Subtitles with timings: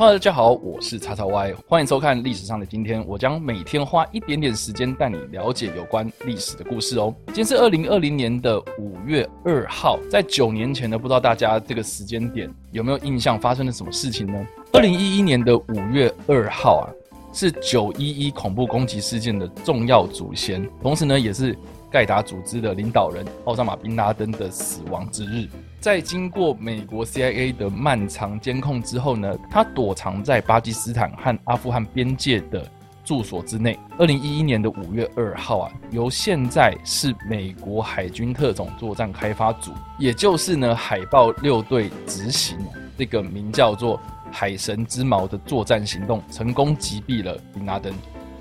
[0.00, 3.06] 大家好，我是叉叉 Y，欢迎收看历史上的今天。
[3.06, 7.14] 我将每天花一点点时间带你了解有关历史的故事哦。
[7.26, 13.38] 今天是二零二零年的五月二号，在九年前呢，不知道大家这个时间点有没有印象？
[13.38, 14.42] 发生了什么事情呢？
[14.72, 16.88] 二零一一年的五月二号啊，
[17.34, 21.54] 是九一一恐怖攻击事件的重要祖先，同时呢，也是
[21.90, 25.48] 盖达组织的领导人奥萨马宾拉登的死亡之日。
[25.80, 32.70] 在经过美国 CIA 的漫长监控之后呢，他躲藏在巴基斯坦和阿富汗边界的
[33.02, 33.78] 住所之内。
[33.98, 42.58] 二零一一年的五月二号啊，由现在是美国海军特种作战开发组，也就是呢海豹六队执行
[42.98, 43.98] 这个名叫做
[44.30, 47.90] “海神之矛”的作战行动，成功击毙了宾拉登。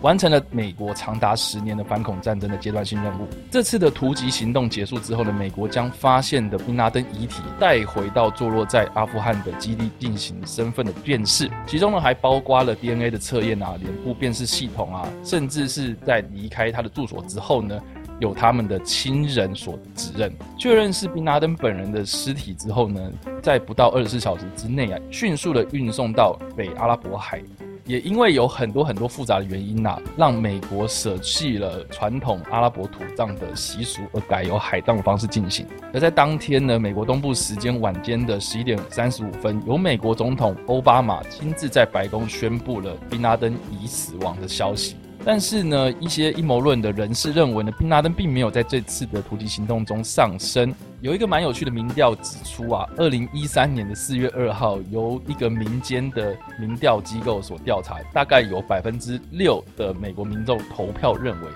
[0.02, 3.28] 完成了美国长达十年的反恐战争的阶段性任务。
[3.52, 17.80] 这次的突击行动结束之后呢，美国将发现的宾拉登遗体带回到坐落在阿富汗的基地进行身份的辨识，其中呢还包括了 DNA 的测验啊、脸部辨识系统啊，甚至是在离开他的住所之后呢，
[18.20, 23.12] 有他们的亲人所指认，确认是宾拉登本人的尸体之后呢，
[23.44, 27.42] 在不到二十四小时之内啊，迅速的运送到北阿拉伯海。
[27.90, 35.66] 也因为有很多很多复杂的原因呐、让美国舍弃了传统阿拉伯土葬的习俗，而改由海葬的方式进行。
[35.92, 44.96] 而在当天呢，美国东部时间晚间的十一点三十五分，由美国总统奥巴马亲自在白宫宣布了宾拉登已死亡的消息。
[45.26, 50.74] 但是呢，一些阴谋论的人士认为呢，宾拉登并没有在这次的突击行动中丧生。
[51.02, 61.48] 有一个蛮有趣的民调指出啊，二零一三年的四月二号，由一个民间的民调机构所调查，大概有百分之六的美国民众投票认为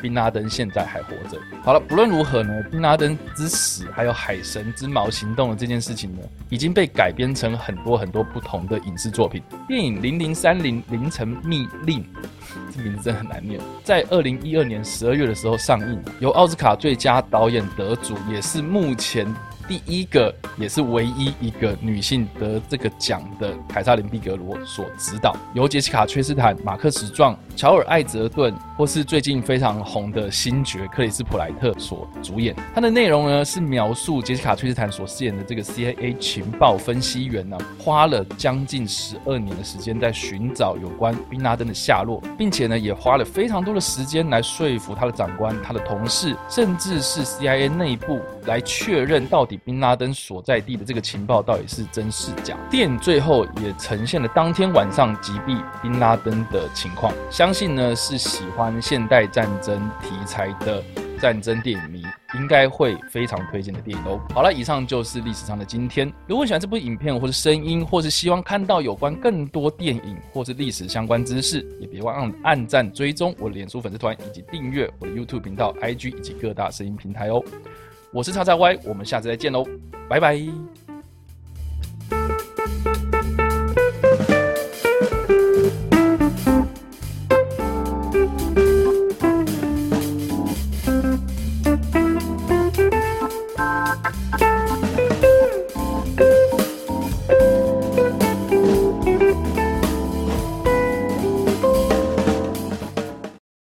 [0.00, 1.38] 宾拉登现在还活着。
[1.62, 12.02] 好了，不论如何呢，宾拉登之死还有海神之矛行动的这件事情呢，已经被改编成很多很多不同的影视作品，电影《零零三零凌晨密令》。
[12.74, 13.60] 这名字真的很难念。
[13.84, 19.32] 在二零一二年十二月的时候上映，由奥斯卡最佳导演得主，也是目前。
[19.68, 32.56] 第一个也是唯一一个女性得这个奖的凯萨琳·毕格罗所执导，由杰西卡·崔斯坦、马克·史壮、乔尔·艾泽顿，或是最近非常红的星爵克里斯·普莱特所主演。
[32.74, 49.60] 它的内容呢是描述杰西卡·崔斯坦所饰演的这个 CIA 情报分析员呢，花了将近十二年的时间在寻找有关宾拉登的下落，并且呢也花了非常多的时间来说服他的长官、他的同事，甚至是 CIA 内部来确认到底。
[49.66, 52.56] 宾拉登所在地的这个情报到底是真是假？
[52.70, 57.12] 电影最后也呈现了当天晚上击毙宾拉登的情况。
[57.30, 60.80] 相相信呢是喜欢现代战争题材的
[61.18, 62.00] 战争电影迷
[62.36, 64.20] 应该会非常推荐的电影哦。
[64.32, 66.12] 好了，以上就是历史上的今天。
[66.28, 77.42] 如果喜欢这部影片或是声音，或是希望看到有关更多电影或是历史相关知识，也别忘了按赞、追踪我的脸书粉丝团以及订阅我的 YouTube 频道、IG 以及各大声音平台哦。
[78.12, 79.66] 我是叉叉 Y，我们下次再见喽，
[80.08, 80.40] 拜拜。